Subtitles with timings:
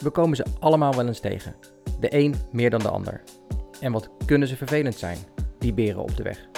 [0.00, 1.54] We komen ze allemaal wel eens tegen.
[2.00, 3.22] De een meer dan de ander.
[3.80, 5.18] En wat kunnen ze vervelend zijn,
[5.58, 6.48] die beren op de weg.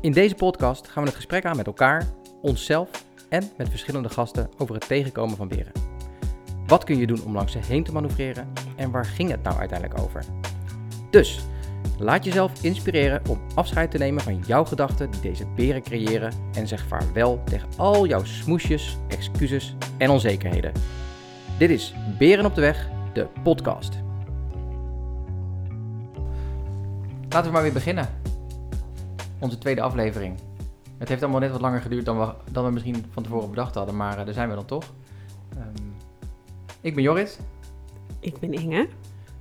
[0.00, 2.06] In deze podcast gaan we het gesprek aan met elkaar,
[2.42, 2.90] onszelf
[3.28, 5.72] en met verschillende gasten over het tegenkomen van beren.
[6.66, 9.58] Wat kun je doen om langs ze heen te manoeuvreren en waar ging het nou
[9.58, 10.24] uiteindelijk over?
[11.10, 11.44] Dus,
[11.98, 16.68] laat jezelf inspireren om afscheid te nemen van jouw gedachten die deze beren creëren en
[16.68, 20.72] zeg vaarwel tegen al jouw smoesjes, excuses en onzekerheden.
[21.58, 23.98] Dit is Beren op de Weg, de podcast.
[27.28, 28.08] Laten we maar weer beginnen.
[29.38, 30.38] Onze tweede aflevering.
[30.98, 33.74] Het heeft allemaal net wat langer geduurd dan we, dan we misschien van tevoren bedacht
[33.74, 34.92] hadden, maar uh, daar zijn we dan toch.
[35.56, 35.94] Um,
[36.80, 37.40] ik ben Jorrit.
[38.20, 38.88] Ik ben Inge.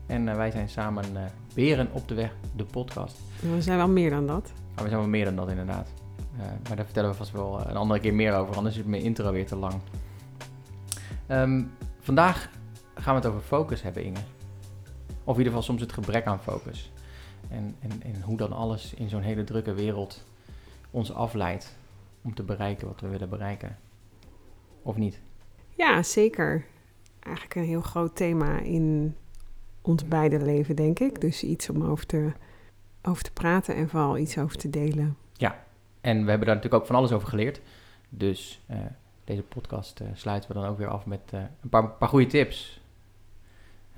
[0.06, 1.22] En uh, wij zijn samen uh,
[1.54, 3.18] Beren op de Weg, de podcast.
[3.40, 4.52] We zijn wel meer dan dat.
[4.76, 5.90] Oh, we zijn wel meer dan dat inderdaad.
[6.38, 9.32] maar daar vertellen we vast wel een andere keer meer over, anders is mijn intro
[9.32, 9.74] weer te lang.
[11.28, 11.72] Um,
[12.04, 12.50] Vandaag
[12.96, 14.20] gaan we het over focus hebben, Inge.
[15.24, 16.92] Of in ieder geval soms het gebrek aan focus.
[17.50, 20.24] En, en, en hoe dan alles in zo'n hele drukke wereld
[20.92, 21.78] ons afleidt
[22.22, 23.78] om te bereiken wat we willen bereiken.
[24.82, 25.20] Of niet?
[25.70, 26.66] Ja, zeker.
[27.20, 29.16] Eigenlijk een heel groot thema in
[29.82, 31.22] ons beide leven, denk ik.
[31.22, 32.32] Dus iets om over te,
[33.02, 35.18] over te praten en vooral iets over te delen.
[35.34, 35.64] Ja,
[36.02, 37.62] en we hebben daar natuurlijk ook van alles over geleerd.
[38.10, 38.78] Dus uh,
[39.24, 42.26] deze podcast uh, sluiten we dan ook weer af met uh, een paar, paar goede
[42.26, 42.82] tips.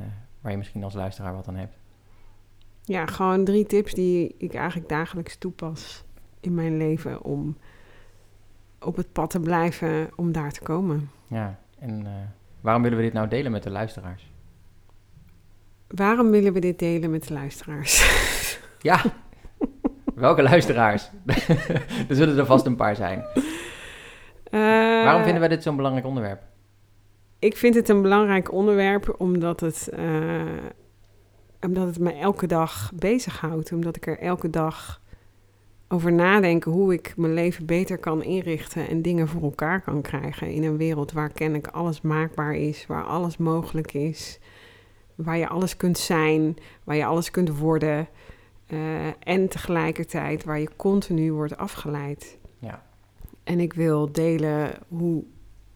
[0.02, 0.08] Uh,
[0.42, 1.78] waar je misschien als luisteraar wat aan hebt.
[2.84, 6.04] Ja, gewoon drie tips die ik eigenlijk dagelijks toepas
[6.40, 7.58] in mijn leven om
[8.80, 11.10] op het pad te blijven om daar te komen.
[11.28, 12.08] Ja, en
[12.62, 14.34] waarom willen we dit nou delen met de luisteraars?
[15.88, 18.20] Waarom willen we dit delen met de luisteraars?
[18.80, 19.02] ja,
[20.16, 21.10] welke luisteraars?
[22.10, 23.24] er zullen er vast een paar zijn.
[24.56, 24.62] Uh,
[25.04, 26.42] Waarom vinden wij dit zo'n belangrijk onderwerp?
[27.40, 30.42] Ik vind het een belangrijk onderwerp omdat het, uh,
[31.62, 33.72] omdat het me elke dag bezighoudt.
[33.72, 35.02] Omdat ik er elke dag
[35.88, 40.52] over nadenk hoe ik mijn leven beter kan inrichten en dingen voor elkaar kan krijgen.
[40.52, 44.40] In een wereld waar kennelijk alles maakbaar is, waar alles mogelijk is,
[45.16, 48.08] waar je alles kunt zijn, waar je alles kunt worden.
[48.68, 52.38] Uh, en tegelijkertijd waar je continu wordt afgeleid.
[53.46, 55.24] En ik wil delen hoe,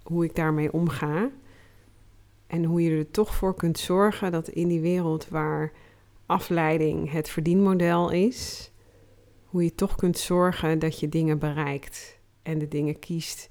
[0.04, 1.30] hoe ik daarmee omga.
[2.48, 5.72] En hoe je er toch voor kunt zorgen dat in die wereld waar
[6.26, 8.72] afleiding het verdienmodel is,
[9.46, 13.50] hoe je toch kunt zorgen dat je dingen bereikt en de dingen kiest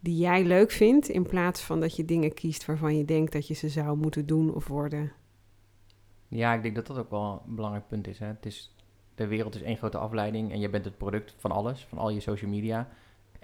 [0.00, 3.46] die jij leuk vindt, in plaats van dat je dingen kiest waarvan je denkt dat
[3.46, 5.12] je ze zou moeten doen of worden.
[6.28, 8.18] Ja, ik denk dat dat ook wel een belangrijk punt is.
[8.18, 8.26] Hè?
[8.26, 8.74] Het is
[9.14, 12.10] de wereld is één grote afleiding en je bent het product van alles, van al
[12.10, 12.88] je social media.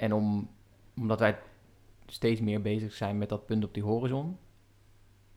[0.00, 0.48] En om,
[0.96, 1.38] omdat wij
[2.06, 4.36] steeds meer bezig zijn met dat punt op die horizon,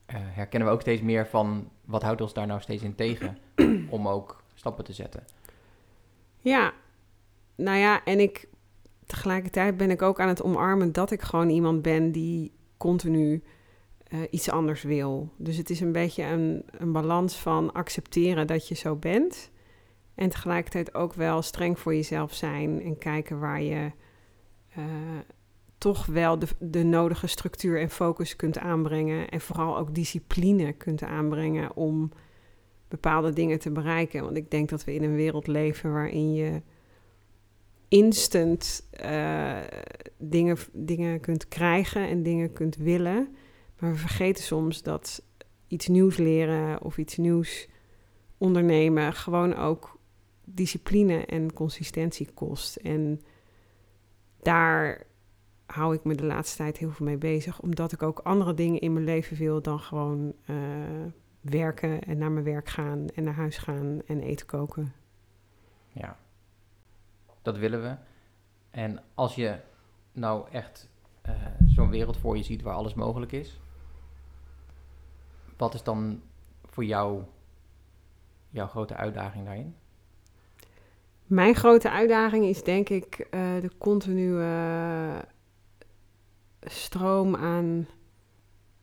[0.07, 3.37] uh, herkennen we ook steeds meer van wat houdt ons daar nou steeds in tegen
[3.89, 5.23] om ook stappen te zetten.
[6.37, 6.73] Ja,
[7.55, 8.47] nou ja, en ik
[9.05, 13.43] tegelijkertijd ben ik ook aan het omarmen dat ik gewoon iemand ben die continu
[14.09, 15.29] uh, iets anders wil.
[15.37, 19.51] Dus het is een beetje een, een balans van accepteren dat je zo bent.
[20.15, 23.91] En tegelijkertijd ook wel streng voor jezelf zijn en kijken waar je
[24.77, 24.85] uh,
[25.77, 29.29] toch wel de, de nodige structuur en focus kunt aanbrengen.
[29.29, 32.11] En vooral ook discipline kunt aanbrengen om
[32.87, 34.23] bepaalde dingen te bereiken.
[34.23, 36.61] Want ik denk dat we in een wereld leven waarin je
[37.87, 39.57] instant uh,
[40.17, 43.35] dingen, dingen kunt krijgen en dingen kunt willen.
[43.79, 45.23] Maar we vergeten soms dat
[45.67, 47.67] iets nieuws leren of iets nieuws
[48.37, 49.99] ondernemen gewoon ook
[50.45, 52.75] discipline en consistentie kost.
[52.75, 53.21] En
[54.43, 55.03] daar
[55.65, 58.81] hou ik me de laatste tijd heel veel mee bezig, omdat ik ook andere dingen
[58.81, 60.57] in mijn leven wil dan gewoon uh,
[61.41, 64.93] werken en naar mijn werk gaan en naar huis gaan en eten koken.
[65.87, 66.17] Ja,
[67.41, 67.95] dat willen we.
[68.71, 69.59] En als je
[70.11, 70.89] nou echt
[71.25, 71.33] uh,
[71.67, 73.61] zo'n wereld voor je ziet waar alles mogelijk is,
[75.57, 76.21] wat is dan
[76.65, 77.23] voor jou
[78.49, 79.75] jouw grote uitdaging daarin?
[81.25, 84.41] Mijn grote uitdaging is denk ik uh, de continue
[86.59, 87.87] stroom aan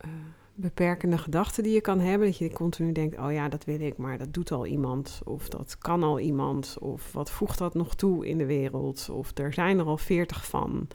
[0.04, 0.10] uh,
[0.54, 2.26] beperkende gedachten die je kan hebben.
[2.26, 5.20] Dat je continu denkt, oh ja, dat wil ik, maar dat doet al iemand.
[5.24, 6.76] Of dat kan al iemand.
[6.80, 9.08] Of wat voegt dat nog toe in de wereld?
[9.12, 10.88] Of er zijn er al veertig van.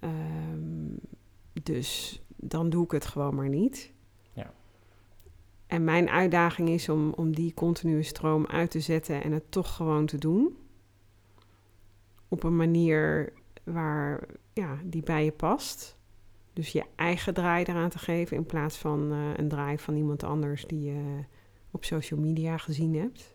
[0.00, 0.98] Um,
[1.62, 3.92] dus dan doe ik het gewoon maar niet.
[5.70, 9.74] En mijn uitdaging is om, om die continue stroom uit te zetten en het toch
[9.74, 10.56] gewoon te doen.
[12.28, 13.32] Op een manier
[13.64, 14.20] waar,
[14.52, 15.96] ja, die bij je past.
[16.52, 20.22] Dus je eigen draai eraan te geven in plaats van eh, een draai van iemand
[20.22, 21.24] anders die je
[21.70, 23.34] op social media gezien hebt.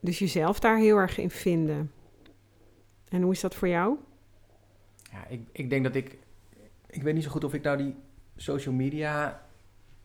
[0.00, 1.92] Dus jezelf daar heel erg in vinden.
[3.08, 3.96] En hoe is dat voor jou?
[5.12, 6.18] Ja, ik, ik denk dat ik...
[6.86, 7.94] Ik weet niet zo goed of ik nou die
[8.36, 9.43] social media...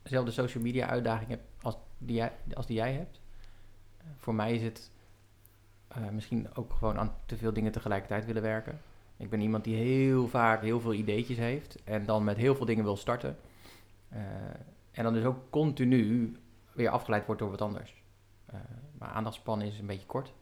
[0.02, 3.22] dezelfde social media uitdaging heb als die jij, als die jij hebt.
[4.18, 4.92] voor mij is het
[5.88, 8.80] eh, misschien ook gewoon aan te veel dingen tegelijkertijd willen werken.
[9.18, 12.66] Ik ben iemand die heel vaak heel veel ideetjes heeft en dan met heel veel
[12.66, 13.38] dingen wil starten.
[14.14, 14.20] Uh,
[14.92, 16.36] en dan dus ook continu
[16.74, 18.04] weer afgeleid wordt door wat anders.
[18.54, 18.60] Uh,
[18.92, 20.34] mijn aandachtspan is een beetje kort.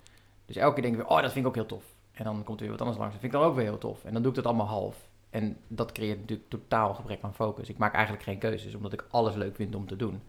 [0.46, 1.84] Dus elke keer denk ik weer, oh, dat vind ik ook heel tof.
[2.12, 3.14] En dan komt er weer wat anders langs.
[3.14, 4.04] Dat vind ik dan ook weer heel tof.
[4.04, 5.07] En dan doe ik dat allemaal half.
[5.30, 7.70] En dat creëert natuurlijk totaal gebrek aan focus.
[7.70, 10.22] Ik maak eigenlijk geen keuzes, omdat ik alles leuk vind om te doen.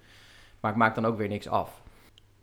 [0.60, 1.82] Maar ik maak dan ook weer niks af.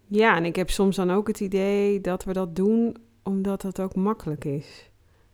[0.07, 3.79] Ja, en ik heb soms dan ook het idee dat we dat doen omdat het
[3.79, 4.89] ook makkelijk is.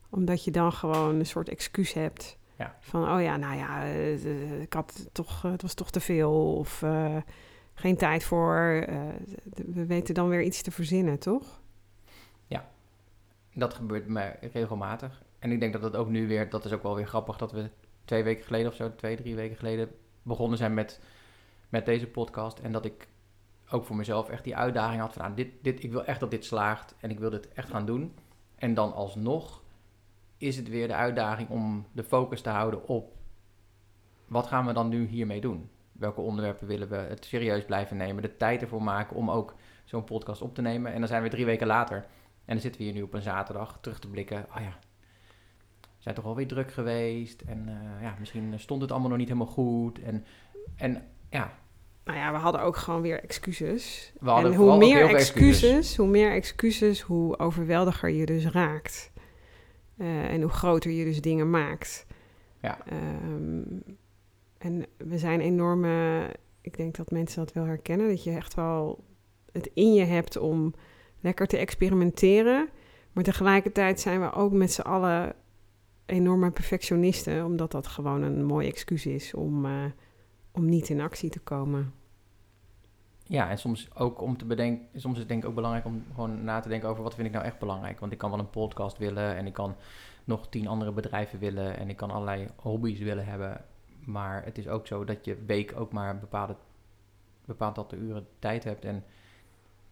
[0.09, 2.37] Omdat je dan gewoon een soort excuus hebt.
[2.57, 2.75] Ja.
[2.79, 6.55] Van, oh ja, nou ja, uh, ik had toch, het was toch te veel.
[6.55, 7.17] Of uh,
[7.73, 8.85] geen tijd voor.
[8.89, 9.01] Uh,
[9.73, 11.61] we weten dan weer iets te verzinnen, toch?
[12.47, 12.69] Ja,
[13.53, 15.21] dat gebeurt mij regelmatig.
[15.41, 17.51] En ik denk dat het ook nu weer, dat is ook wel weer grappig, dat
[17.51, 17.69] we
[18.05, 19.89] twee weken geleden of zo, twee, drie weken geleden
[20.21, 21.01] begonnen zijn met,
[21.69, 22.59] met deze podcast.
[22.59, 23.07] En dat ik
[23.69, 26.31] ook voor mezelf echt die uitdaging had van, nou, dit, dit, ik wil echt dat
[26.31, 28.13] dit slaagt en ik wil dit echt gaan doen.
[28.55, 29.61] En dan alsnog
[30.37, 33.13] is het weer de uitdaging om de focus te houden op,
[34.27, 35.69] wat gaan we dan nu hiermee doen?
[35.91, 39.55] Welke onderwerpen willen we het serieus blijven nemen, de tijd ervoor maken om ook
[39.85, 40.93] zo'n podcast op te nemen.
[40.93, 41.97] En dan zijn we drie weken later
[42.45, 44.45] en dan zitten we hier nu op een zaterdag terug te blikken.
[44.55, 44.79] Oh ja,
[46.01, 49.53] zijn toch alweer druk geweest en uh, ja, misschien stond het allemaal nog niet helemaal
[49.53, 50.01] goed.
[50.01, 50.25] En,
[50.75, 51.53] en ja,
[52.03, 54.13] nou ja, we hadden ook gewoon weer excuses.
[54.19, 59.11] We en hoe meer excuses, hoe meer excuses, hoe overweldiger je dus raakt.
[59.97, 62.05] Uh, en hoe groter je dus dingen maakt.
[62.61, 62.77] Ja.
[63.25, 63.83] Um,
[64.57, 66.25] en we zijn enorme,
[66.61, 69.03] ik denk dat mensen dat wel herkennen, dat je echt wel
[69.51, 70.73] het in je hebt om
[71.19, 72.69] lekker te experimenteren.
[73.11, 75.35] Maar tegelijkertijd zijn we ook met z'n allen
[76.05, 79.85] enorme perfectionisten, omdat dat gewoon een mooi excuus is om, uh,
[80.51, 81.93] om niet in actie te komen.
[83.23, 86.03] Ja, en soms ook om te bedenken, soms is het denk ik ook belangrijk om
[86.13, 87.99] gewoon na te denken over wat vind ik nou echt belangrijk.
[87.99, 89.75] Want ik kan wel een podcast willen en ik kan
[90.23, 93.65] nog tien andere bedrijven willen en ik kan allerlei hobby's willen hebben.
[94.05, 96.55] Maar het is ook zo dat je week ook maar bepaalde,
[97.45, 99.03] bepaald aantal uren tijd hebt en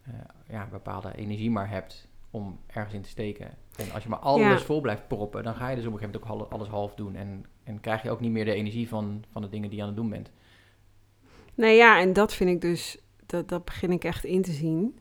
[0.08, 0.14] uh,
[0.48, 3.50] ja, bepaalde energie maar hebt om ergens in te steken.
[3.76, 6.20] En als je maar alles vol blijft proppen, dan ga je dus op een gegeven
[6.20, 7.14] moment ook alles half doen.
[7.14, 9.82] En, en krijg je ook niet meer de energie van, van de dingen die je
[9.82, 10.30] aan het doen bent.
[11.54, 14.98] Nee, ja, en dat vind ik dus dat, dat begin ik echt in te zien.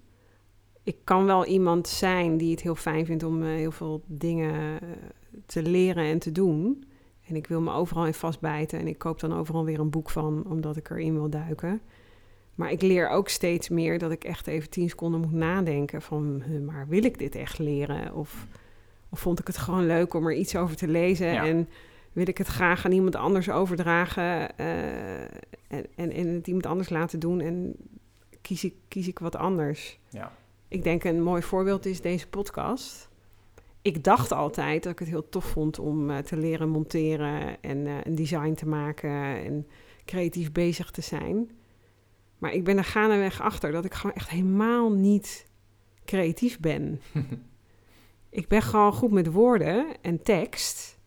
[0.83, 4.81] Ik kan wel iemand zijn die het heel fijn vindt om uh, heel veel dingen
[4.81, 4.87] eh,
[5.45, 6.83] te leren en te doen.
[7.27, 10.09] En ik wil me overal in vastbijten en ik koop dan overal weer een boek
[10.09, 11.81] van, omdat ik erin wil duiken.
[12.59, 16.43] Maar ik leer ook steeds meer dat ik echt even tien seconden moet nadenken van,
[16.65, 18.13] maar wil ik dit echt leren?
[18.13, 18.45] Of,
[19.09, 21.69] of vond ik het gewoon leuk om er iets over te lezen en
[22.11, 25.21] wil ik het graag aan iemand anders overdragen uh,
[25.67, 27.75] en, en, en het iemand anders laten doen en
[28.41, 29.99] kies ik, kies ik wat anders.
[30.09, 30.31] Ja.
[30.67, 33.09] Ik denk een mooi voorbeeld is deze podcast.
[33.81, 37.77] Ik dacht altijd dat ik het heel tof vond om uh, te leren monteren en
[37.77, 39.67] uh, een design te maken en
[40.05, 41.49] creatief bezig te zijn.
[42.39, 45.45] Maar ik ben er gaandeweg achter dat ik gewoon echt helemaal niet
[46.05, 47.01] creatief ben.
[48.29, 50.99] ik ben gewoon goed met woorden en tekst.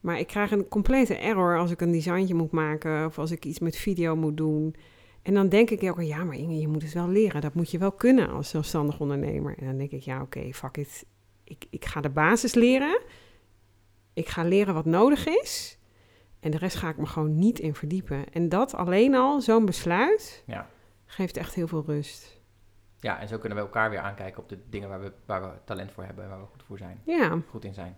[0.00, 3.44] Maar ik krijg een complete error als ik een designtje moet maken of als ik
[3.44, 4.74] iets met video moet doen.
[5.22, 7.40] En dan denk ik ook, ja, maar Inge, je moet het wel leren.
[7.40, 9.54] Dat moet je wel kunnen als zelfstandig ondernemer.
[9.58, 11.06] En dan denk ik, ja, oké, fuck it.
[11.44, 13.00] Ik, ik ga de basis leren.
[14.12, 15.77] Ik ga leren wat nodig is.
[16.40, 18.32] En de rest ga ik me gewoon niet in verdiepen.
[18.32, 20.68] En dat alleen al, zo'n besluit, ja.
[21.06, 22.40] geeft echt heel veel rust.
[23.00, 25.56] Ja, en zo kunnen we elkaar weer aankijken op de dingen waar we, waar we
[25.64, 27.00] talent voor hebben en waar we goed voor zijn.
[27.04, 27.38] Ja.
[27.50, 27.96] Goed in zijn.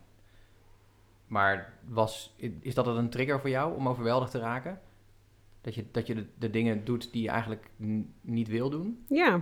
[1.27, 4.81] Maar was, is dat een trigger voor jou om overweldigd te raken?
[5.61, 7.71] Dat je, dat je de, de dingen doet die je eigenlijk
[8.21, 9.05] niet wil doen?
[9.09, 9.41] Ja.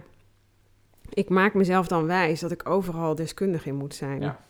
[1.08, 4.20] Ik maak mezelf dan wijs dat ik overal deskundig in moet zijn.
[4.20, 4.40] Ja.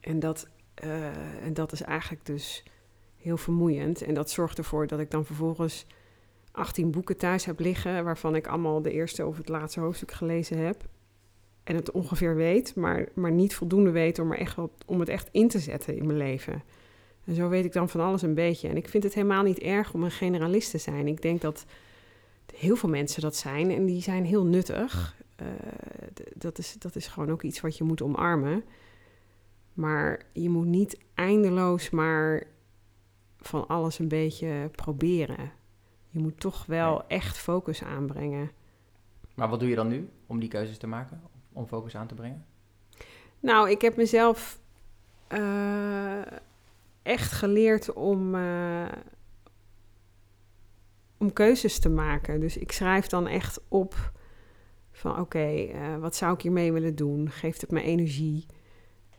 [0.00, 0.48] En, dat,
[0.84, 2.64] uh, en dat is eigenlijk dus
[3.22, 4.02] heel vermoeiend.
[4.02, 5.86] En dat zorgt ervoor dat ik dan vervolgens
[6.52, 8.04] 18 boeken thuis heb liggen...
[8.04, 10.84] waarvan ik allemaal de eerste of het laatste hoofdstuk gelezen heb.
[11.64, 15.28] En het ongeveer weet, maar, maar niet voldoende weet om, er echt, om het echt
[15.30, 16.62] in te zetten in mijn leven.
[17.24, 18.68] En zo weet ik dan van alles een beetje.
[18.68, 21.08] En ik vind het helemaal niet erg om een generalist te zijn.
[21.08, 21.64] Ik denk dat
[22.54, 25.16] heel veel mensen dat zijn en die zijn heel nuttig.
[25.42, 25.46] Uh,
[26.34, 28.64] dat, is, dat is gewoon ook iets wat je moet omarmen.
[29.72, 32.42] Maar je moet niet eindeloos maar
[33.42, 35.52] van alles een beetje proberen.
[36.08, 38.50] Je moet toch wel echt focus aanbrengen.
[39.34, 41.20] Maar wat doe je dan nu om die keuzes te maken?
[41.52, 42.46] Om focus aan te brengen?
[43.40, 44.60] Nou, ik heb mezelf
[45.26, 46.20] eh,
[47.02, 48.92] echt geleerd om, eh,
[51.18, 52.40] om keuzes te maken.
[52.40, 54.12] Dus ik schrijf dan echt op
[54.92, 57.30] van oké, eh, wat zou ik hiermee willen doen?
[57.30, 58.46] Geeft het me energie?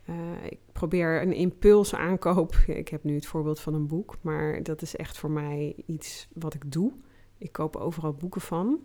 [0.04, 2.54] Eh, ik probeer een impulsaankoop.
[2.66, 6.28] Ik heb nu het voorbeeld van een boek, maar dat is echt voor mij iets
[6.32, 6.92] wat ik doe.
[7.38, 8.80] Ik koop overal boeken van.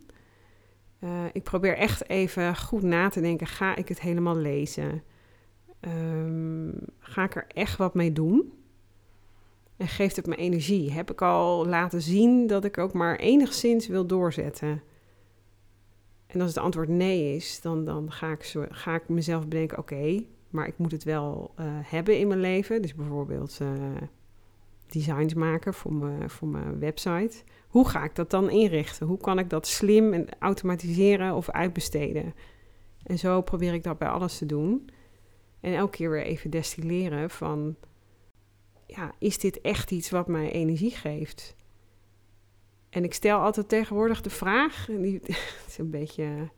[1.00, 5.04] Eh, ik probeer echt even goed na te denken: ga ik het helemaal lezen?
[5.80, 8.54] Ehm, ga ik er echt wat mee doen?
[9.78, 10.92] En geeft het me energie?
[10.92, 14.82] Heb ik al laten zien dat ik ook maar enigszins wil doorzetten?
[16.28, 19.78] En als het antwoord nee is, dan, dan ga, ik zo, ga ik mezelf bedenken:
[19.78, 22.82] oké, maar ik moet het wel eh, hebben in mijn leven.
[22.82, 23.72] Dus bijvoorbeeld eh,
[24.88, 27.44] designs maken voor mijn, voor mijn website.
[27.68, 29.08] Hoe ga ik dat dan inrichten?
[29.08, 32.34] Hoe kan ik dat slim en automatiseren of uitbesteden?
[33.04, 34.90] En zo probeer ik dat bij alles te doen.
[35.60, 37.76] En elke keer weer even destilleren van...
[38.86, 41.56] Ja, is dit echt iets wat mij energie geeft?
[42.90, 44.90] En ik stel altijd tegenwoordig de vraag...
[44.90, 45.30] En die, het
[45.68, 46.50] is een beetje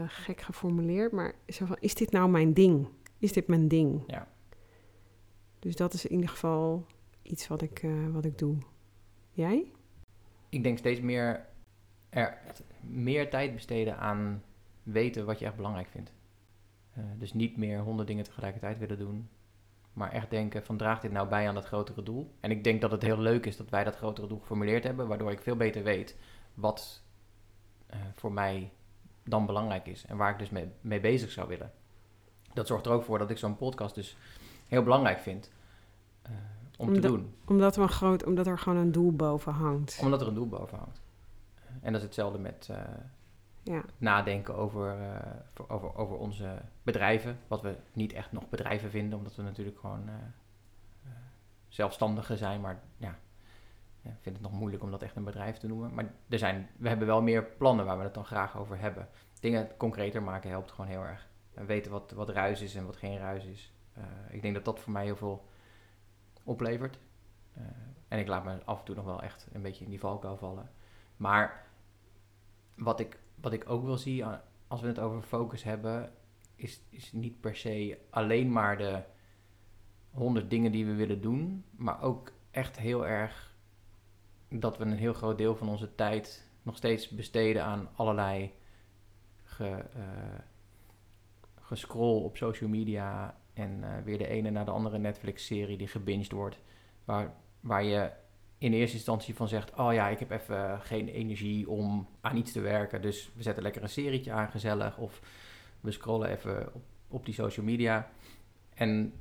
[0.00, 1.12] eh, gek geformuleerd...
[1.12, 2.88] maar zo van, is dit nou mijn ding?
[3.18, 4.02] Is dit mijn ding?
[4.06, 4.28] Ja.
[5.58, 6.86] Dus dat is in ieder geval
[7.22, 8.58] iets wat ik, eh, wat ik doe.
[9.30, 9.72] Jij?
[10.48, 11.46] Ik denk steeds meer,
[12.08, 12.38] er,
[12.80, 14.42] meer tijd besteden aan
[14.82, 16.12] weten wat je echt belangrijk vindt.
[16.92, 19.28] Eh, dus niet meer honderd dingen tegelijkertijd willen doen.
[19.92, 22.34] Maar echt denken van draagt dit nou bij aan dat grotere doel?
[22.40, 25.08] En ik denk dat het heel leuk is dat wij dat grotere doel geformuleerd hebben.
[25.08, 26.16] Waardoor ik veel beter weet
[26.54, 27.02] wat
[28.14, 28.72] voor mij
[29.30, 30.06] dan belangrijk is.
[30.06, 31.72] En waar ik dus mee, mee bezig zou willen.
[32.54, 34.16] Dat zorgt er ook voor dat ik zo'n podcast dus
[34.68, 35.50] heel belangrijk vind.
[36.22, 36.30] eh,
[36.78, 37.34] om te doen.
[37.46, 39.98] Omdat er, een groot, omdat er gewoon een doel boven hangt.
[40.02, 41.00] Omdat er een doel boven hangt.
[41.82, 42.76] En dat is hetzelfde met eh,
[43.62, 47.38] Ja, nadenken over, eh, voor- over, over onze bedrijven.
[47.48, 51.10] Wat we niet echt nog bedrijven vinden, omdat we natuurlijk gewoon eh, eh,
[51.68, 52.60] zelfstandigen zijn.
[52.60, 53.18] Maar ja,
[54.02, 55.94] ja, vind het nog moeilijk om dat echt een bedrijf te noemen.
[55.94, 59.08] Maar er zijn, we hebben wel meer plannen waar we het dan graag over hebben.
[59.40, 61.28] Dingen concreter maken helpt gewoon heel erg.
[61.54, 63.72] En weten wat, wat ruis is en wat geen ruis is.
[63.92, 65.44] Eh, ik denk dat dat voor mij heel veel
[66.44, 66.98] oplevert.
[67.54, 67.62] Eh,
[68.08, 70.36] en ik laat me af en toe nog wel echt een beetje in die valkuil
[70.36, 70.70] vallen.
[71.16, 71.66] Maar
[72.76, 76.12] wat ik, wat ik ook wil zien, a- als we het over focus hebben,
[76.54, 79.02] is, is niet per se alleen maar de
[80.10, 83.49] honderd dingen die we willen doen, maar ook echt heel erg
[84.50, 88.52] dat we een heel groot deel van onze tijd nog steeds besteden aan allerlei
[89.44, 90.40] ge, eh,
[91.60, 96.32] gescroll op social media en eh, weer de ene na de andere Netflix-serie die gebinged
[96.32, 96.58] wordt,
[97.04, 98.10] waar, waar je
[98.58, 102.52] in eerste instantie van zegt: Oh ja, ik heb even geen energie om aan iets
[102.52, 103.02] te werken.
[103.02, 104.98] Dus we zetten lekker een serietje aan, gezellig.
[104.98, 105.20] Of
[105.80, 108.10] we scrollen even op, op die social media.
[108.74, 109.12] En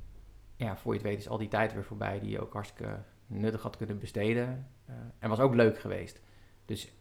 [0.56, 3.00] ja, voor je het weet is al die tijd weer voorbij die je ook hartstikke
[3.28, 4.68] nuttig had kunnen besteden.
[4.90, 6.22] Eh, en was ook leuk geweest.
[6.66, 6.94] Dus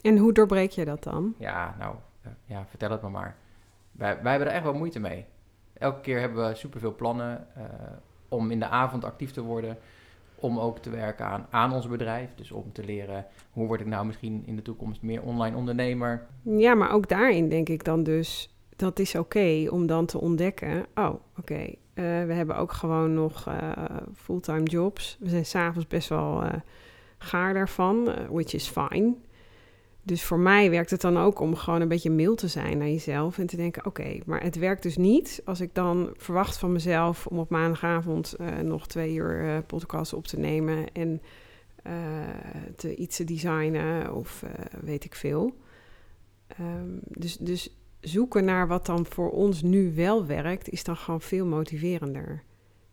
[0.00, 1.34] En hoe doorbreek je dat dan?
[1.38, 3.36] ja, nou, eh, ja, vertel het me maar.
[3.92, 5.24] Wij, wij hebben er echt wel moeite mee.
[5.72, 7.64] Elke keer hebben we superveel plannen eh,
[8.28, 9.78] om in de avond actief te worden.
[10.38, 12.34] Om ook te werken aan, aan ons bedrijf.
[12.34, 16.26] Dus om te leren hoe word ik nou misschien in de toekomst meer online ondernemer.
[16.42, 20.86] Ja, maar ook daarin denk ik dan dus, dat is oké om dan te ontdekken,
[20.94, 23.48] oh, oké, we hebben ook gewoon nog
[24.14, 25.16] fulltime jobs.
[25.20, 26.44] We zijn s'avonds best wel
[27.26, 29.14] gaar daarvan, eh, which is fine.
[30.02, 32.88] Dus voor mij werkt het dan ook om gewoon een beetje mild te zijn naar
[32.88, 36.72] jezelf en te denken, oké, maar het werkt dus niet als ik dan verwacht van
[36.72, 41.20] mezelf om op maandagavond eh, nog twee uur eh podcast op te nemen en
[42.76, 44.44] te, iets te designen of
[44.80, 45.56] weet ik veel.
[46.46, 51.20] Ehm, dus, dus zoeken naar wat dan voor ons nu wel werkt, is dan gewoon
[51.20, 52.42] veel motiverender.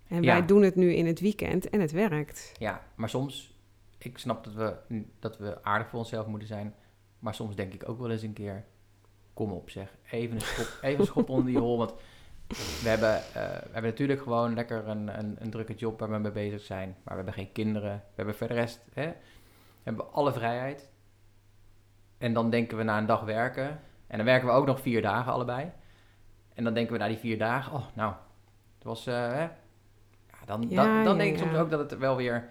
[0.08, 0.32] En Ja.
[0.38, 2.52] wij doen het nu in het weekend en het werkt.
[2.60, 3.53] Ja, maar soms,
[4.04, 6.76] ik snap dat we, dat we aardig voor onszelf moeten zijn.
[7.20, 8.66] Maar soms denk ik ook wel eens een keer,
[9.34, 11.78] kom op zeg, even een schop, even een schop onder die hol.
[11.78, 11.94] Want
[12.48, 16.18] we hebben, eh, we hebben natuurlijk gewoon lekker een, een, een drukke job waar we
[16.18, 16.88] mee bezig zijn.
[16.88, 17.92] Maar we hebben geen kinderen.
[17.92, 20.92] We hebben verder rest, hè, we hebben alle vrijheid.
[22.18, 23.80] En dan denken we na een dag werken.
[24.08, 25.72] En dan werken we ook nog vier dagen allebei.
[26.54, 28.14] En dan denken we na die vier dagen, oh nou,
[28.76, 29.42] het was, eh, hè.
[29.42, 32.50] Ja, dan, Ja, dan, dan ja, denk ik soms ook dat het wel weer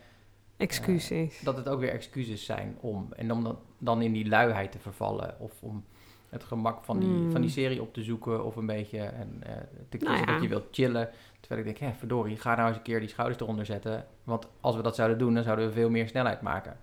[0.63, 1.41] Excuses.
[1.41, 3.09] dat het ook weer excuses zijn om.
[3.17, 5.35] En om dan, dan in die luiheid te vervallen.
[5.41, 5.85] Of om
[6.29, 7.31] het gemak van die, Mm.
[7.31, 9.53] van die serie op te zoeken of een beetje en, eh,
[9.89, 10.33] te kiezen Nou ja.
[10.33, 11.11] dat je wilt chillen.
[11.41, 14.07] Terwijl ik denk, hè, verdorie, ga nou eens een keer die schouders eronder zetten.
[14.25, 16.77] Want als we dat zouden doen, dan zouden we veel meer snelheid maken.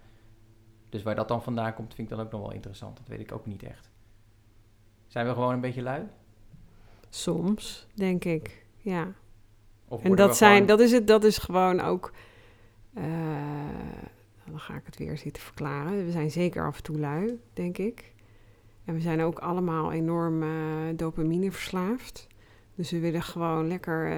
[0.89, 2.98] Dus waar dat dan vandaan komt, vind ik dan ook nog wel interessant.
[2.98, 3.89] Dat weet ik ook niet echt.
[5.07, 6.01] Zijn we gewoon een beetje lui?
[7.09, 8.65] Soms, denk ik.
[8.77, 9.07] Ja.
[9.88, 12.12] Of En dat, zijn, gewoon- dat, is het, dat is gewoon ook.
[13.00, 16.06] Eh, dan ga ik het weer zitten verklaren.
[16.06, 18.13] We zijn zeker af en toe lui, denk ik.
[18.86, 20.50] En we zijn ook allemaal enorm eh,
[20.96, 22.27] dopamine verslaafd.
[22.75, 24.18] Dus we willen gewoon lekker eh,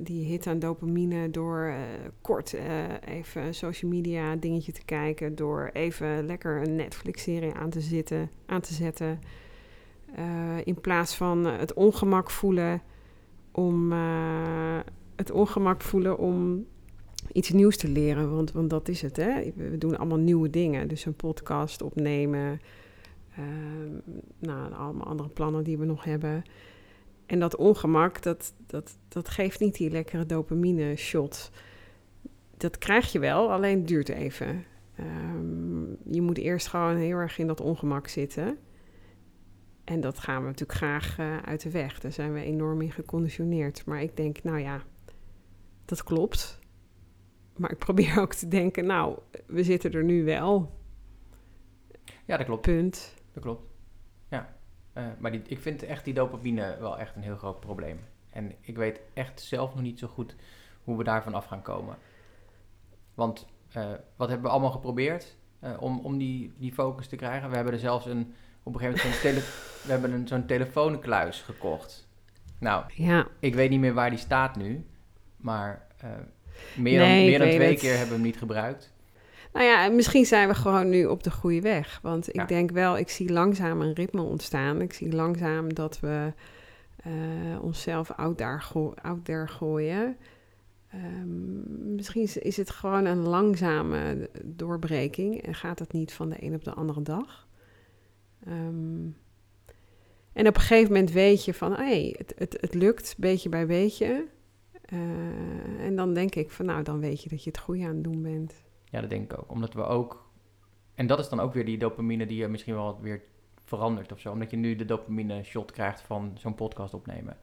[0.00, 1.74] die hit aan dopamine door
[2.20, 2.56] kort
[3.04, 5.34] even social media dingetje te kijken.
[5.34, 9.20] Door even lekker een Netflix-serie aan te, zitten, aan te zetten.
[10.64, 12.82] In plaats van het ongemak voelen
[13.50, 13.92] om
[15.16, 16.66] het ongemak voelen om
[17.32, 18.30] iets nieuws te leren.
[18.30, 19.52] Want, want dat is het, hè.
[19.56, 20.88] We doen allemaal nieuwe dingen.
[20.88, 22.60] Dus een podcast opnemen.
[23.36, 23.92] ehm,
[24.38, 26.42] nou, allemaal andere plannen die we nog hebben.
[27.26, 31.50] En dat ongemak, dat, dat, dat geeft niet die lekkere dopamine shot.
[32.56, 34.64] Dat krijg je wel, alleen het duurt even.
[34.96, 38.58] Ehm, je moet eerst gewoon heel erg in dat ongemak zitten.
[39.84, 42.00] En dat gaan we natuurlijk graag eh, uit de weg.
[42.00, 43.86] Daar zijn we enorm in geconditioneerd.
[43.86, 44.82] Maar ik denk, nou ja,
[45.84, 46.58] dat klopt.
[47.56, 50.72] Maar ik probeer ook te denken, nou, we zitten er nu wel.
[52.24, 52.62] Ja, dat klopt.
[52.62, 53.14] Punt.
[53.32, 53.62] Dat klopt.
[54.28, 54.56] Ja.
[54.92, 58.00] Eh, maar die, ik vind echt die dopamine wel echt een heel groot probleem.
[58.30, 60.36] En ik weet echt zelf nog niet zo goed
[60.84, 61.96] hoe we daarvan af gaan komen.
[63.14, 67.48] Want eh, wat hebben we allemaal geprobeerd eh, om, om die, die focus te krijgen?
[67.48, 69.40] We hebben er zelfs een, op een gegeven moment zo'n, tele,
[69.84, 72.08] we hebben een, zo'n telefoonkluis gekocht.
[72.58, 74.86] Nou, Ja, ik weet niet meer waar die staat nu.
[75.36, 75.86] Maar
[76.76, 77.78] meer dan, Nee, meer dan twee het.
[77.80, 78.92] keer hebben we hem niet gebruikt.
[79.52, 81.98] nou ja, en misschien zijn we gewoon nu op de goede weg.
[82.02, 82.44] Want ik Ja.
[82.44, 84.80] denk wel, ik zie langzaam een ritme ontstaan.
[84.80, 86.32] Ik zie langzaam dat we
[86.96, 90.16] eh, onszelf out there, go- out there gooien.
[90.90, 96.36] Ehm, misschien is, is het gewoon een langzame doorbreking en gaat het niet van de
[96.44, 97.46] een op de andere dag.
[98.46, 99.06] Ehm,
[100.32, 103.48] en op een gegeven moment weet je van, hé, hey, het, het, het lukt beetje
[103.48, 104.24] bij beetje.
[104.84, 107.94] Eh, en dan denk ik van, nou, dan weet je dat je het goede aan
[107.94, 108.64] het doen bent.
[108.84, 109.50] Ja, dat denk ik ook.
[109.50, 110.22] Omdat we ook...
[110.94, 113.22] En dat is dan ook weer die dopamine die je misschien wel weer
[113.64, 114.32] verandert of zo.
[114.32, 117.36] Omdat je nu de dopamine shot krijgt van zo'n podcast opnemen.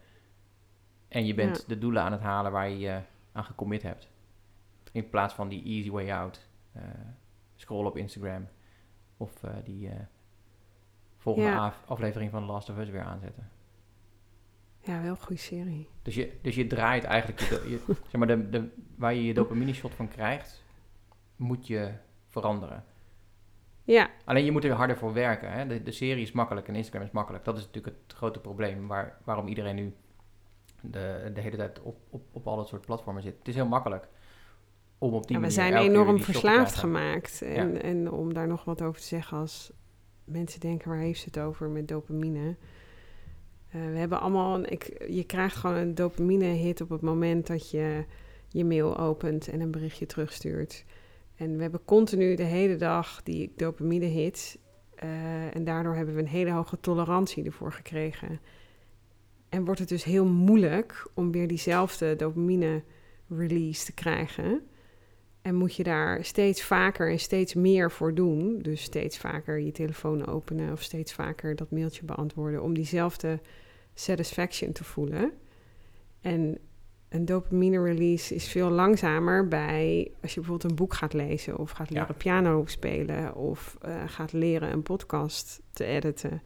[1.08, 1.64] En je bent Ja.
[1.68, 3.02] de doelen aan het halen waar je je
[3.32, 4.10] aan gecommit hebt.
[4.92, 6.48] In plaats van die easy way out.
[6.74, 6.82] eh
[7.56, 8.48] scrollen op Instagram.
[9.18, 9.90] Of eh, die
[11.18, 11.74] volgende Ja.
[11.86, 13.50] aflevering van The Last of Us weer aanzetten.
[14.84, 15.88] Ja, wel een goede serie.
[16.02, 19.24] Dus je, dus je draait eigenlijk, je, do- je- zeg maar, de, de, waar je
[19.26, 20.64] je dopamine shot van krijgt,
[21.36, 21.92] moet je
[22.28, 22.84] veranderen.
[23.84, 25.52] Ja, Alleen je moet er harder voor werken.
[25.52, 25.68] Hè?
[25.68, 27.44] De, de serie is makkelijk en Instagram is makkelijk.
[27.46, 29.94] Dat is natuurlijk het grote probleem waar, waarom iedereen nu
[30.82, 33.38] de, de hele tijd op, op, op al dat soort platformen zit.
[33.38, 34.08] Het is heel makkelijk
[34.98, 37.42] om op die Ja, we zijn enorm verslaafd gemaakt.
[37.42, 39.72] En, en om daar nog wat over te zeggen, als
[40.24, 42.56] mensen denken, waar heeft ze het over met dopamine?
[43.72, 48.06] Eh, we hebben allemaal, ik, je krijgt gewoon een dopamine-hit op het moment dat je
[48.48, 50.86] je mail opent en een berichtje terugstuurt.
[51.36, 54.58] En we hebben continu de hele dag die dopamine-hits.
[54.96, 58.40] eh, en daardoor hebben we een hele hoge tolerantie ervoor gekregen.
[59.50, 64.62] En wordt het dus heel moeilijk om weer diezelfde dopamine-release te krijgen.
[65.42, 68.60] En moet je daar steeds vaker en steeds meer voor doen.
[68.60, 72.64] Dus steeds vaker je telefoon openen of steeds vaker dat mailtje beantwoorden.
[72.64, 73.40] Om diezelfde
[73.94, 75.32] satisfaction te voelen.
[76.22, 76.58] En
[77.10, 81.72] een dopamine release is veel langzamer bij als je bijvoorbeeld een boek gaat lezen of
[81.72, 82.14] gaat leren Ja.
[82.14, 86.42] piano spelen of eh, gaat leren een podcast te editen.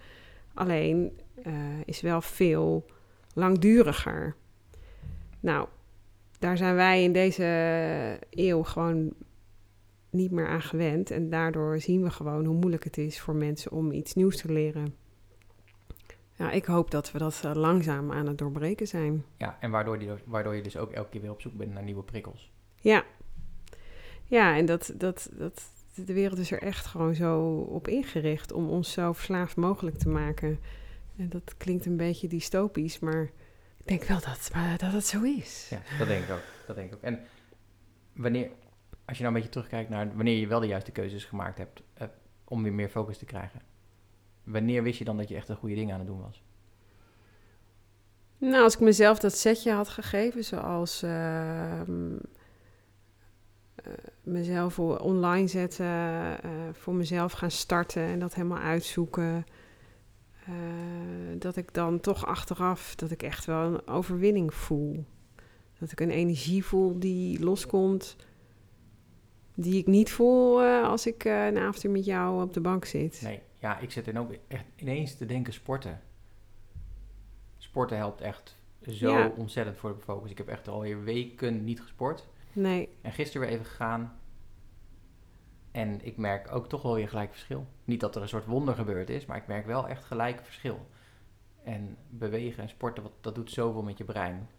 [0.54, 1.54] Alleen eh,
[1.86, 2.86] is wel veel
[3.34, 4.36] langduriger.
[5.40, 5.68] Nou,
[6.40, 9.14] daar zijn wij in deze eeuw gewoon
[10.10, 11.12] niet meer aan gewend.
[11.12, 14.52] En daardoor zien we gewoon hoe moeilijk het is voor mensen om iets nieuws te
[14.52, 14.96] leren.
[16.38, 19.26] Ja, ik hoop dat we dat eh, langzaam aan het doorbreken zijn.
[19.38, 21.84] Ja, en waardoor, die, waardoor je dus ook elke keer weer op zoek bent naar
[21.84, 22.52] nieuwe prikkels.
[22.80, 23.04] Ja,
[24.24, 25.62] ja en dat, dat, dat,
[25.96, 30.10] de wereld is er echt gewoon zo op ingericht om ons zo verslaafd mogelijk te
[30.10, 30.60] maken.
[31.18, 33.30] En dat klinkt een beetje dystopisch, maar
[33.86, 35.68] ik denk wel dat, maar dat het zo is.
[35.70, 36.44] Ja, dat denk ik ook.
[36.68, 37.02] Dat denk ik ook.
[37.02, 37.20] En
[38.14, 38.50] wanneer,
[39.06, 41.82] als je nou een beetje terugkijkt naar wanneer je wel de juiste keuzes gemaakt hebt
[41.94, 42.08] eh,
[42.44, 43.62] om weer meer focus te krijgen.
[44.44, 46.44] Wanneer wist je dan dat je echt de goede dingen aan het doen was?
[48.38, 52.16] Nou, als ik mezelf dat setje had gegeven, zoals ehm,
[53.76, 53.92] eh,
[54.24, 59.46] mezelf online zetten, eh, voor mezelf gaan starten en dat helemaal uitzoeken.
[60.46, 60.54] Eh,
[61.40, 65.06] dat ik dan toch achteraf, dat ik echt wel een overwinning voel.
[65.80, 68.16] Dat ik een energie voel die loskomt,
[69.56, 72.86] die ik niet voel eh, als ik eh, een avond met jou op de bank
[72.86, 73.20] zit.
[73.24, 76.02] Nee, ja, ik zit er ook echt ineens te denken sporten.
[77.58, 78.56] Sporten helpt echt
[78.88, 79.32] zo Ja.
[79.38, 80.32] ontzettend voor de focus.
[80.32, 82.28] Ik heb echt alweer weken niet gesport.
[82.54, 84.20] Nee, En gisteren weer even gegaan.
[85.76, 87.66] En ik merk ook toch wel weer gelijk verschil.
[87.84, 90.88] Niet dat er een soort wonder gebeurd is, maar ik merk wel echt gelijk verschil.
[91.64, 94.50] En bewegen en sporten, wat, dat doet zoveel met je brein.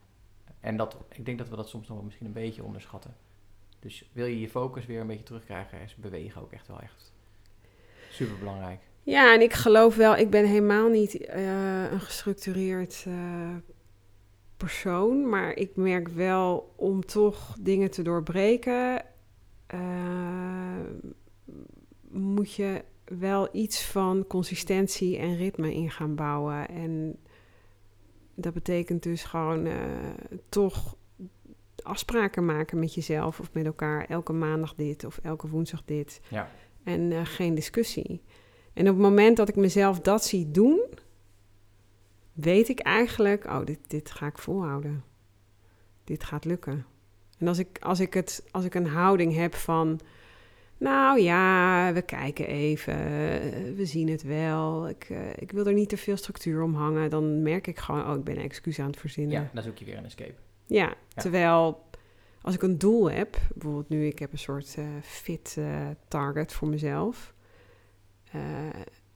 [0.60, 3.16] En dat, ik denk dat we dat soms nog wel misschien een beetje onderschatten.
[3.78, 7.12] Dus wil je je focus weer een beetje terugkrijgen, is bewegen ook echt wel echt
[8.10, 8.80] super belangrijk.
[9.02, 13.56] Ja, en ik geloof wel, ik ben helemaal niet eh, een gestructureerd eh,
[14.56, 15.28] persoon.
[15.28, 19.04] Maar ik merk wel om toch dingen te doorbreken,
[19.66, 20.80] eh,
[22.08, 26.68] moet je wel iets van consistentie en ritme in gaan bouwen.
[26.68, 27.16] En
[28.34, 29.74] dat betekent dus gewoon eh,
[30.48, 30.96] toch
[31.82, 34.04] afspraken maken met jezelf of met elkaar.
[34.04, 36.20] Elke maandag dit of elke woensdag dit.
[36.28, 36.50] Ja.
[36.84, 38.22] En eh, geen discussie.
[38.72, 40.80] En op het moment dat ik mezelf dat zie doen,
[42.32, 45.04] weet ik eigenlijk, oh, dit, dit ga ik volhouden.
[46.04, 46.86] Dit gaat lukken.
[47.38, 50.00] En als ik, als, ik het, als ik een houding heb van,
[50.78, 52.96] nou ja, we kijken even,
[53.76, 54.88] we zien het wel.
[54.88, 57.10] Ik, eh, ik wil er niet te veel structuur om hangen.
[57.10, 59.40] Dan merk ik gewoon, oh, ik ben een excuus aan het verzinnen.
[59.40, 60.34] ja, dan zoek je weer een escape.
[60.66, 61.84] Ja, terwijl
[62.46, 66.52] als ik een doel heb, bijvoorbeeld nu, ik heb een soort eh, fit eh, target
[66.52, 67.34] voor mezelf.
[68.32, 68.40] eh,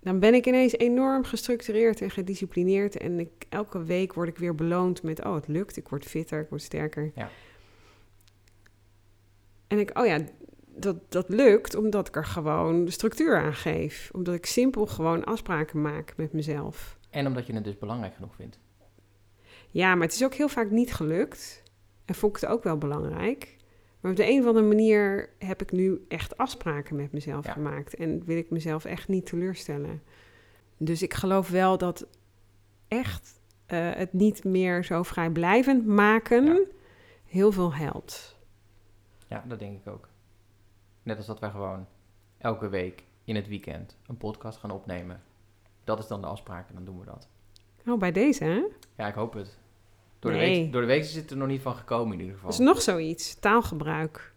[0.01, 2.97] dan ben ik ineens enorm gestructureerd en gedisciplineerd.
[2.97, 5.77] En ik, elke week word ik weer beloond met, oh, het lukt.
[5.77, 7.11] Ik word fitter, ik word sterker.
[7.15, 7.31] Ja.
[9.71, 10.19] En ik, oh ja,
[10.67, 14.11] dat, dat lukt omdat ik er gewoon de structuur aan geef.
[14.13, 16.99] Omdat ik simpel gewoon afspraken maak met mezelf.
[17.11, 18.59] En omdat je het dus belangrijk genoeg vindt.
[19.71, 21.63] Ja, maar het is ook heel vaak niet gelukt.
[22.05, 23.57] En vond ik het ook wel belangrijk.
[24.01, 27.53] Maar op de een of andere manier heb ik nu echt afspraken met mezelf Ja.
[27.53, 27.95] gemaakt.
[27.95, 30.03] En wil ik mezelf echt niet teleurstellen.
[30.77, 32.07] Dus ik geloof wel dat
[32.89, 36.61] echt eh, het niet meer zo vrijblijvend maken Ja.
[37.25, 38.39] heel veel helpt.
[39.31, 40.09] Ja, dat denk ik ook.
[41.03, 41.87] Net als dat wij gewoon
[42.39, 45.23] elke week in het weekend een podcast gaan opnemen.
[45.85, 47.29] Dat is dan de afspraak en dan doen we dat.
[47.87, 48.63] Oh, bij deze, hè?
[48.97, 49.59] Ja, ik hoop het.
[50.19, 50.63] Door, de, Nee.
[50.63, 52.51] week, door de week is het er nog niet van gekomen in ieder geval.
[52.51, 54.35] Dat is nog zoiets, taalgebruik.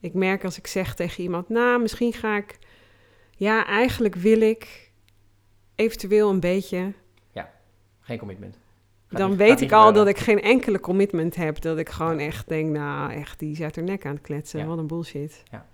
[0.00, 2.58] Ik merk als ik zeg tegen iemand, nou, misschien ga ik...
[3.30, 4.92] Ja, eigenlijk wil ik
[5.74, 6.92] eventueel een beetje...
[8.00, 8.58] Geen commitment.
[9.10, 11.60] Dan weet ik al dat ik geen enkele commitment heb.
[11.60, 14.60] Dat ik gewoon echt denk, nou, echt, die is uit haar nek aan het kletsen.
[14.60, 14.66] Ja.
[14.66, 15.42] Wat een bullshit.
[15.50, 15.66] Ja.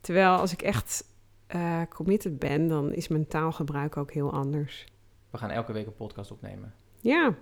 [0.00, 1.04] Terwijl als ik echt
[1.46, 4.86] eh, committed ben, dan is mijn taalgebruik ook heel anders.
[5.30, 6.74] We gaan elke week een podcast opnemen.
[7.00, 7.34] Ja,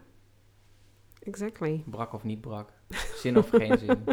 [1.22, 1.82] exactly.
[1.86, 2.72] Brak of niet brak.
[3.14, 4.04] Zin of geen zin.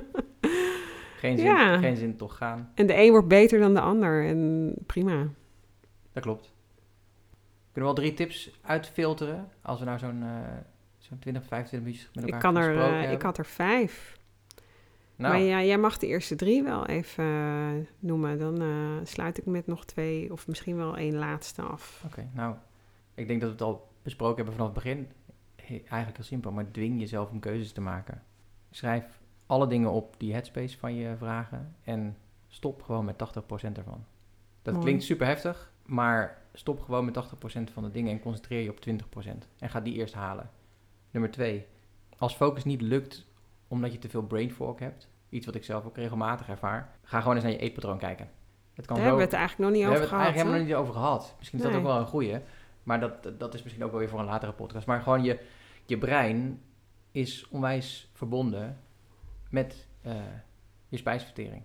[1.15, 1.77] Geen zin, Ja.
[1.77, 2.71] geen zin toch gaan.
[2.75, 4.25] En de een wordt beter dan de ander.
[4.25, 5.27] En prima.
[6.13, 6.53] Dat klopt.
[7.71, 10.29] Kunnen we al drie tips uitfilteren als we nou zo'n eh,
[11.05, 14.17] zo'n 20, 25 minuutjes met Ik, elkaar kan er, eh, ik had er vijf.
[15.15, 18.39] Nou, Maar ja, jij mag de eerste drie wel even eh, noemen.
[18.39, 22.03] Dan eh, sluit ik met nog twee of misschien wel één laatste af.
[22.05, 22.55] Oké, nou,
[23.13, 25.07] ik denk dat we het al besproken hebben vanaf het begin.
[25.55, 28.23] He- eigenlijk heel simpel, maar dwing jezelf om keuzes te maken.
[28.71, 29.05] Schrijf
[29.45, 34.05] alle dingen op die Headspace van je vragen en stop gewoon met 80% ervan.
[34.61, 34.85] Dat Mooi.
[34.85, 38.79] klinkt super heftig, maar stop gewoon met 80% van de dingen en concentreer je op
[38.79, 39.47] 20%.
[39.59, 40.49] En ga die eerst halen.
[41.15, 41.65] Nummer twee,
[42.17, 43.25] als focus niet lukt
[43.67, 47.19] omdat je te veel brain fog hebt, iets wat ik zelf ook regelmatig ervaar, ga
[47.19, 48.29] gewoon eens naar je eetpatroon kijken.
[48.73, 50.25] Het kan Daar zo hebben we het eigenlijk nog niet we over hebben het gehad.
[50.25, 50.59] eigenlijk helemaal hè?
[50.59, 51.35] nog niet over gehad.
[51.37, 52.39] Misschien is dat ook wel een goeie.
[52.83, 54.87] Maar dat, dat is misschien ook wel weer voor een latere podcast.
[54.87, 55.39] Maar gewoon je,
[55.85, 56.61] je brein
[57.11, 58.79] is onwijs verbonden
[59.49, 60.15] met eh,
[60.87, 61.61] je spijsvertering.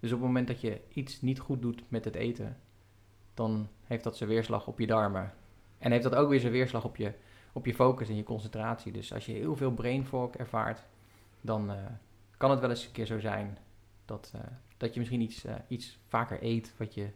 [0.00, 2.56] Dus op het moment dat je iets niet goed doet met het eten,
[3.34, 5.32] dan heeft dat zijn weerslag op je darmen.
[5.78, 7.12] En heeft dat ook weer zijn weerslag op je,
[7.56, 8.92] op je focus en je concentratie.
[8.92, 10.84] Dus als je heel veel brain fog ervaart,
[11.40, 11.76] dan eh,
[12.36, 13.58] kan het wel eens een keer zo zijn
[14.04, 14.40] dat, eh,
[14.76, 17.08] dat je misschien iets, eh, iets vaker eet wat je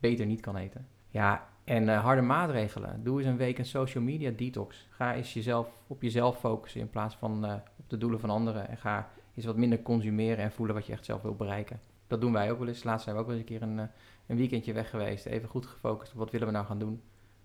[0.00, 0.86] beter niet kan eten.
[1.08, 3.04] Ja, en harde maatregelen.
[3.04, 4.86] Doe eens een week een social media detox.
[4.90, 7.44] Ga eens jezelf, op jezelf focussen in plaats van
[7.76, 8.68] op de doelen van anderen.
[8.68, 11.80] En ga eens wat minder consumeren en voelen wat je echt zelf wil bereiken.
[12.06, 12.84] Dat doen wij ook wel eens.
[12.84, 13.90] Laatst zijn we ook wel eens een keer een,
[14.26, 15.26] een weekendje weg geweest.
[15.26, 17.02] Even goed gefocust op wat willen we nou gaan doen.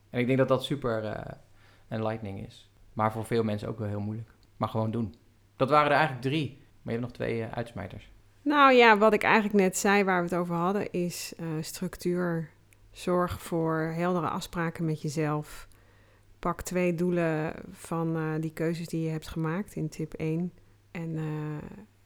[0.10, 1.26] En ik denk dat dat super
[1.94, 2.70] eh enlightening is.
[2.94, 4.30] Maar voor veel mensen ook wel heel moeilijk.
[4.58, 5.16] Maar gewoon doen.
[5.56, 6.58] Dat waren er eigenlijk drie.
[6.58, 8.12] Maar je hebt nog twee eh, uitsmijters.
[8.42, 12.52] Nou ja, wat ik eigenlijk net zei, waar we het over hadden, is eh, structuur
[12.92, 15.68] Zorg voor heldere afspraken met jezelf.
[16.40, 20.54] Pak twee doelen van eh, die keuzes die je hebt gemaakt in tip 1.
[20.92, 21.18] En,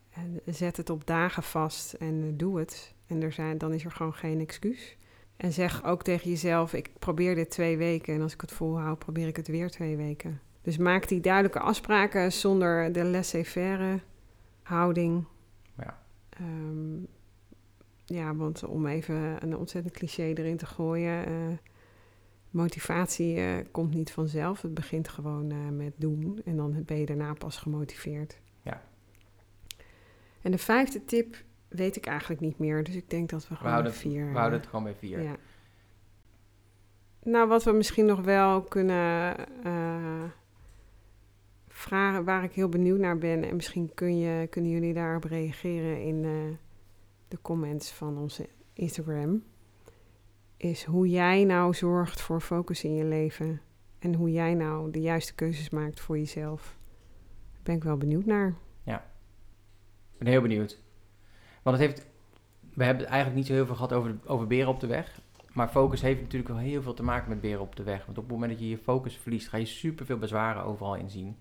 [0.09, 2.93] en zet het op dagen vast en doe het.
[3.07, 4.97] En er zijn, dan is er gewoon geen excuus.
[5.37, 8.13] En zeg ook tegen jezelf: ik probeer dit twee weken.
[8.13, 10.41] En als ik het volhoud, probeer ik het weer twee weken.
[10.61, 13.99] Dus maak die duidelijke afspraken zonder de laissez-faire
[14.63, 15.25] houding.
[15.77, 16.03] Ja.
[16.29, 16.99] Ehm,
[18.05, 21.25] ja, want om even een ontzettend cliché erin te gooien.
[21.25, 21.57] eh,
[22.49, 24.61] motivatie eh, komt niet vanzelf.
[24.61, 26.41] Het begint gewoon eh, met doen.
[26.45, 28.39] En dan ben je daarna pas gemotiveerd.
[28.61, 28.83] Ja.
[30.41, 32.83] En de vijfde tip weet ik eigenlijk niet meer.
[32.83, 34.31] Dus ik denk dat we We gewoon houden, vier...
[34.31, 35.21] we houden eh, het gewoon bij vier.
[35.21, 35.35] ja.
[37.23, 40.23] Nou, wat we misschien nog wel kunnen eh,
[41.67, 46.01] vragen, waar ik heel benieuwd naar ben, en misschien kun je, kunnen jullie daarop reageren
[46.01, 46.31] in eh,
[47.27, 49.43] de comments van onze Instagram,
[50.57, 53.61] is hoe jij nou zorgt voor focus in je leven
[53.99, 56.77] en hoe jij nou de juiste keuzes maakt voor jezelf.
[57.51, 58.55] Daar ben ik wel benieuwd naar.
[60.17, 60.81] Ik ben heel benieuwd.
[61.67, 62.05] Want het heeft,
[62.73, 65.19] we hebben het eigenlijk niet zo heel veel gehad over, over beren op de weg.
[65.53, 68.05] Maar focus heeft natuurlijk wel heel veel te maken met beren op de weg.
[68.05, 71.37] Want op het moment dat je je focus verliest, ga je superveel bezwaren overal inzien.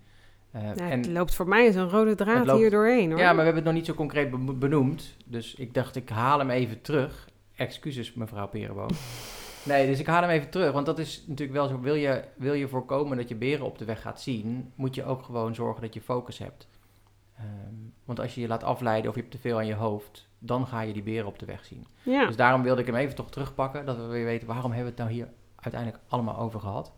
[0.51, 3.19] Eh, Nou, en, het loopt voor mij als een rode draad loopt- hier doorheen hoor.
[3.21, 5.17] ja, maar we hebben het nog niet zo concreet be- benoemd.
[5.25, 7.29] Dus ik dacht, ik haal hem even terug.
[7.57, 8.89] Excuses, mevrouw Perenboom.
[9.63, 10.73] Nee, dus ik haal hem even terug.
[10.73, 11.81] Want dat is natuurlijk wel zo.
[11.81, 15.05] Wil je, wil je voorkomen dat je beren op de weg gaat zien, moet je
[15.05, 16.69] ook gewoon zorgen dat je focus hebt.
[17.37, 20.29] Ehm, want als je je laat afleiden of je hebt te veel aan je hoofd,
[20.39, 21.87] dan ga je die beren op de weg zien.
[22.03, 22.27] ja.
[22.27, 23.87] Dus daarom wilde ik hem even toch terugpakken.
[23.87, 26.93] Dat we weer weten waarom hebben we het nou hier uiteindelijk allemaal over gehad.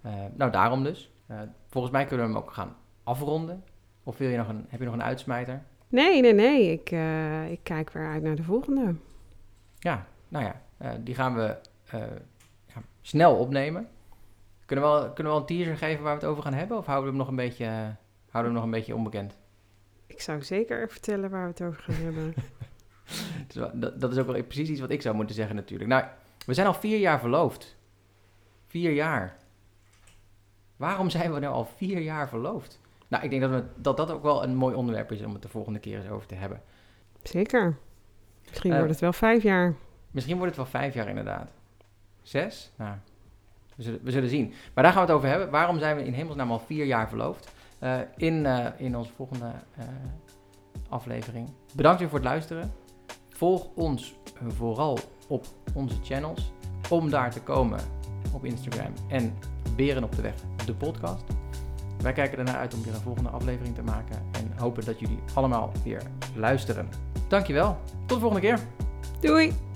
[0.00, 1.10] Eh, nou, daarom dus.
[1.26, 3.64] Eh, volgens mij kunnen we hem ook gaan afronden.
[4.02, 5.62] Of wil je nog een, heb je nog een uitsmijter?
[5.88, 6.72] Nee, nee, nee.
[6.72, 8.94] Ik, eh, ik kijk weer uit naar de volgende.
[9.78, 11.56] Ja, nou ja, eh, die gaan we
[12.66, 13.88] ja, snel opnemen.
[14.64, 16.76] Kunnen we, wel, kunnen we wel een teaser geven waar we het over gaan hebben?
[16.76, 17.96] Of houden we hem nog een beetje, houden
[18.30, 19.36] we hem nog een beetje onbekend?
[20.16, 22.34] Ik zou zeker vertellen waar we het over gaan hebben.
[23.74, 25.90] Dat, dat is ook wel precies iets wat ik zou moeten zeggen natuurlijk.
[25.90, 26.04] Nou,
[26.46, 27.76] we zijn al vier jaar verloofd.
[28.66, 29.36] Vier jaar.
[30.76, 32.80] Waarom zijn we nou al vier jaar verloofd?
[33.08, 35.42] Nou, ik denk dat, we, dat dat ook wel een mooi onderwerp is om het
[35.42, 36.62] de volgende keer eens over te hebben.
[37.22, 37.76] Zeker.
[38.48, 39.74] Misschien Eh, wordt het wel vijf jaar.
[40.10, 41.50] Misschien wordt het wel vijf jaar inderdaad.
[42.22, 42.72] Zes?
[42.76, 42.94] Nou,
[43.76, 44.54] we zullen, we zullen zien.
[44.74, 45.50] Maar daar gaan we het over hebben.
[45.50, 47.52] Waarom zijn we in hemelsnaam al vier jaar verloofd?
[47.78, 49.84] Eh, in, eh, in onze volgende eh,
[50.88, 51.48] aflevering.
[51.72, 52.72] Bedankt weer voor het luisteren.
[53.28, 54.14] Volg ons
[54.46, 56.52] vooral op onze channels.
[56.90, 57.80] Om daar te komen
[58.32, 59.34] op Instagram en
[59.76, 60.34] Beren op de Weg,
[60.66, 61.24] de podcast.
[62.02, 64.16] Wij kijken ernaar uit om weer een volgende aflevering te maken.
[64.32, 66.02] En hopen dat jullie allemaal weer
[66.34, 66.88] luisteren.
[67.28, 67.78] Dankjewel.
[68.06, 68.58] Tot de volgende keer.
[69.20, 69.75] Doei!